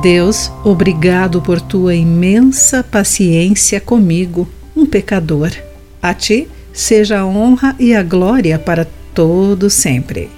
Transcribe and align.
Deus, 0.00 0.52
obrigado 0.62 1.42
por 1.42 1.60
tua 1.60 1.94
imensa 1.94 2.84
paciência 2.84 3.80
comigo, 3.80 4.48
um 4.76 4.86
pecador. 4.86 5.50
A 6.00 6.14
ti 6.14 6.46
seja 6.72 7.18
a 7.18 7.26
honra 7.26 7.74
e 7.80 7.92
a 7.92 8.02
glória 8.02 8.58
para 8.60 8.86
todo 9.12 9.68
sempre. 9.68 10.30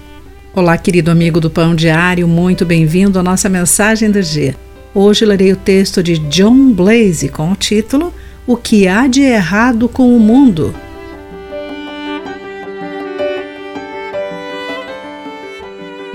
Olá, 0.55 0.77
querido 0.79 1.11
amigo 1.11 1.39
do 1.39 1.49
Pão 1.49 1.75
Diário, 1.75 2.27
muito 2.27 2.65
bem-vindo 2.65 3.19
à 3.19 3.23
nossa 3.23 3.47
mensagem 3.49 4.09
do 4.09 4.21
dia. 4.21 4.55
Hoje 4.95 5.25
lerei 5.25 5.53
o 5.53 5.57
texto 5.57 6.01
de 6.01 6.17
John 6.17 6.73
Blaze 6.73 7.29
com 7.29 7.51
o 7.51 7.55
título 7.55 8.11
O 8.47 8.57
que 8.57 8.87
há 8.87 9.05
de 9.05 9.21
errado 9.21 9.87
com 9.87 10.15
o 10.15 10.19
mundo? 10.19 10.73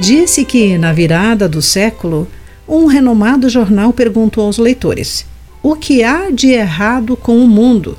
Disse 0.01 0.45
que, 0.45 0.77
na 0.77 0.93
virada 0.93 1.49
do 1.49 1.63
século, 1.63 2.29
um 2.69 2.87
renomado 2.87 3.49
jornal 3.49 3.93
perguntou 3.93 4.45
aos 4.45 4.59
leitores: 4.59 5.25
O 5.63 5.77
que 5.77 6.03
há 6.03 6.31
de 6.31 6.49
errado 6.49 7.17
com 7.17 7.39
o 7.39 7.49
mundo? 7.49 7.97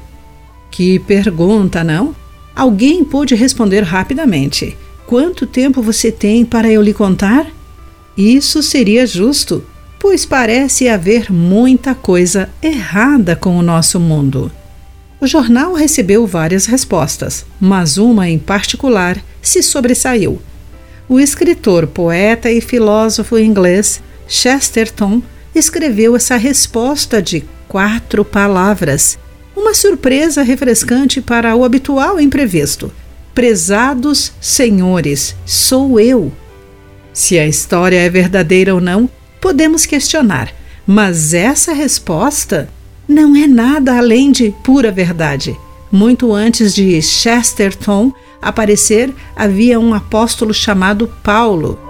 Que 0.70 1.00
pergunta, 1.00 1.84
não? 1.84 2.16
Alguém 2.55 3.04
pôde 3.04 3.36
responder 3.36 3.82
rapidamente: 3.82 4.78
Quanto 5.06 5.48
tempo 5.48 5.82
você 5.82 6.12
tem 6.12 6.44
para 6.44 6.70
eu 6.70 6.82
lhe 6.82 6.94
contar? 6.94 7.48
Isso 8.18 8.62
seria 8.64 9.06
justo, 9.06 9.64
pois 10.00 10.26
parece 10.26 10.90
haver 10.90 11.31
muita 11.31 11.95
coisa 11.95 12.50
errada 12.62 13.36
com 13.36 13.58
o 13.58 13.62
nosso 13.62 14.00
mundo. 14.00 14.52
O 15.20 15.26
jornal 15.26 15.73
recebeu 15.73 16.28
várias 16.28 16.66
respostas, 16.66 17.45
mas 17.59 17.98
uma 17.98 18.30
em 18.30 18.38
particular 18.38 19.18
se 19.42 19.64
sobressaiu. 19.64 20.40
O 21.09 21.20
escritor, 21.20 21.88
poeta 21.88 22.52
e 22.52 22.59
filósofo 22.59 23.38
inglês 23.40 24.02
Chesterton 24.27 25.22
escreveu 25.55 26.16
essa 26.16 26.36
resposta 26.36 27.22
de 27.22 27.44
quatro 27.67 28.23
palavras, 28.23 29.17
uma 29.56 29.73
surpresa 29.73 30.44
refrescante 30.44 31.22
para 31.22 31.56
o 31.56 31.64
habitual 31.64 32.19
imprevisto. 32.19 32.92
Prezados 33.34 34.34
senhores, 34.42 35.36
sou 35.45 36.00
eu. 36.00 36.31
Se 37.14 37.39
a 37.39 37.47
história 37.47 37.97
é 37.97 38.09
verdadeira 38.09 38.73
ou 38.73 38.81
não, 38.81 39.09
podemos 39.39 39.86
questionar, 39.86 40.53
mas 40.86 41.34
essa 41.34 41.73
resposta 41.73 42.69
não 43.08 43.36
é 43.36 43.47
nada 43.47 43.97
além 43.97 44.31
de 44.31 44.53
pura 44.64 44.91
verdade. 44.91 45.58
Muito 45.91 46.34
antes 46.34 46.75
de 46.75 47.02
Chesterton 47.02 48.12
aparecer, 48.41 49.14
havia 49.36 49.80
um 49.80 49.94
apóstolo 49.94 50.53
chamado 50.53 51.08
Paulo 51.23 51.87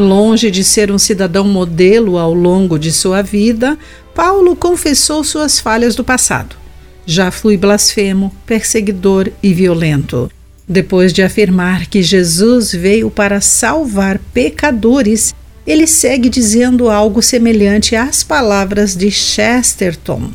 Longe 0.00 0.50
de 0.50 0.64
ser 0.64 0.90
um 0.90 0.96
cidadão 0.98 1.44
modelo 1.44 2.16
ao 2.16 2.32
longo 2.32 2.78
de 2.78 2.90
sua 2.90 3.20
vida, 3.20 3.78
Paulo 4.14 4.56
confessou 4.56 5.22
suas 5.22 5.60
falhas 5.60 5.94
do 5.94 6.02
passado. 6.02 6.56
Já 7.04 7.30
fui 7.30 7.58
blasfemo, 7.58 8.34
perseguidor 8.46 9.30
e 9.42 9.52
violento. 9.52 10.30
Depois 10.66 11.12
de 11.12 11.22
afirmar 11.22 11.86
que 11.86 12.02
Jesus 12.02 12.72
veio 12.72 13.10
para 13.10 13.42
salvar 13.42 14.18
pecadores, 14.32 15.34
ele 15.66 15.86
segue 15.86 16.30
dizendo 16.30 16.88
algo 16.88 17.20
semelhante 17.20 17.94
às 17.94 18.22
palavras 18.22 18.96
de 18.96 19.10
Chesterton. 19.10 20.30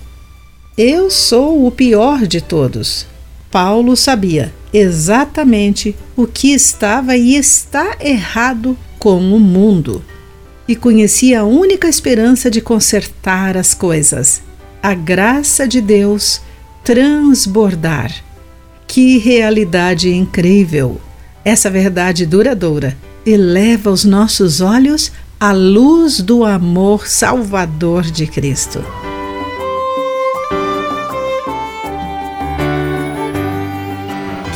Eu 0.77 1.09
sou 1.09 1.65
o 1.65 1.71
pior 1.71 2.27
de 2.27 2.39
todos. 2.39 3.07
Paulo 3.55 3.95
sabia 3.95 4.53
exatamente 4.73 5.95
o 6.13 6.27
que 6.27 6.53
estava 6.53 7.15
e 7.15 7.37
está 7.37 7.95
errado 8.01 8.77
com 8.99 9.33
o 9.33 9.39
mundo 9.39 10.03
e 10.67 10.75
conhecia 10.75 11.39
a 11.39 11.45
única 11.45 11.87
esperança 11.87 12.51
de 12.51 12.59
consertar 12.59 13.55
as 13.55 13.73
coisas, 13.73 14.41
a 14.83 14.93
graça 14.93 15.65
de 15.65 15.79
Deus 15.79 16.41
transbordar. 16.83 18.11
Que 18.85 19.19
realidade 19.19 20.13
incrível! 20.13 20.99
Essa 21.45 21.69
verdade 21.69 22.25
duradoura 22.25 22.97
eleva 23.25 23.89
os 23.89 24.03
nossos 24.03 24.59
olhos 24.59 25.13
à 25.39 25.53
luz 25.53 26.19
do 26.19 26.43
amor 26.43 27.07
salvador 27.07 28.03
de 28.03 28.27
Cristo. 28.27 28.83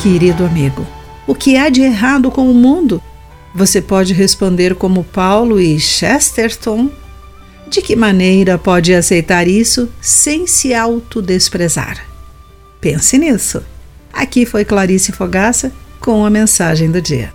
Querido 0.02 0.46
amigo, 0.46 0.86
o 1.26 1.34
que 1.34 1.58
há 1.58 1.68
de 1.68 1.82
errado 1.82 2.30
com 2.30 2.50
o 2.50 2.54
mundo 2.54 3.02
você 3.54 3.82
pode 3.82 4.14
responder 4.14 4.74
como 4.74 5.04
Paulo 5.04 5.60
e 5.60 5.78
Chesterton? 5.78 6.90
De 7.68 7.82
que 7.82 7.94
maneira 7.94 8.56
pode 8.56 8.94
aceitar 8.94 9.46
isso 9.46 9.90
sem 10.00 10.46
se 10.46 10.72
autodesprezar? 10.72 12.02
Pense 12.80 13.18
nisso. 13.18 13.62
Aqui 14.10 14.46
foi 14.46 14.64
Clarice 14.64 15.12
Fogaça 15.12 15.70
com 16.00 16.24
a 16.24 16.30
mensagem 16.30 16.90
do 16.90 17.02
dia. 17.02 17.34